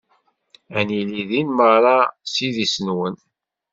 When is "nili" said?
0.93-1.21